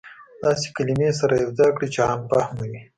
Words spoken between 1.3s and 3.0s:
يو ځاى کړى چې عام فهمه وي.